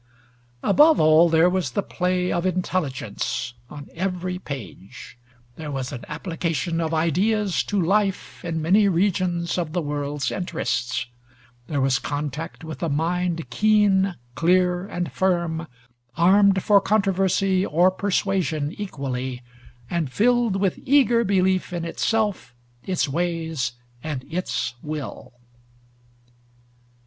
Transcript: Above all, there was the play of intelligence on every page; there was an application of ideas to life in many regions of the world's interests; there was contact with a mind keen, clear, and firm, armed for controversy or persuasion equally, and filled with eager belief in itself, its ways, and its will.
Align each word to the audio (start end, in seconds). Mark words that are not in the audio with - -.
Above 0.63 0.99
all, 0.99 1.29
there 1.29 1.47
was 1.47 1.69
the 1.73 1.83
play 1.83 2.31
of 2.31 2.43
intelligence 2.43 3.53
on 3.69 3.87
every 3.93 4.39
page; 4.39 5.15
there 5.57 5.69
was 5.69 5.91
an 5.91 6.03
application 6.07 6.81
of 6.81 6.91
ideas 6.91 7.61
to 7.61 7.79
life 7.79 8.43
in 8.43 8.59
many 8.59 8.87
regions 8.87 9.59
of 9.59 9.73
the 9.73 9.81
world's 9.81 10.31
interests; 10.31 11.05
there 11.67 11.79
was 11.79 11.99
contact 11.99 12.63
with 12.63 12.81
a 12.81 12.89
mind 12.89 13.47
keen, 13.51 14.15
clear, 14.33 14.87
and 14.87 15.11
firm, 15.11 15.67
armed 16.17 16.63
for 16.63 16.81
controversy 16.81 17.63
or 17.63 17.91
persuasion 17.91 18.73
equally, 18.79 19.43
and 19.87 20.11
filled 20.11 20.55
with 20.55 20.79
eager 20.83 21.23
belief 21.23 21.71
in 21.71 21.85
itself, 21.85 22.55
its 22.83 23.07
ways, 23.07 23.73
and 24.03 24.25
its 24.33 24.73
will. 24.81 25.31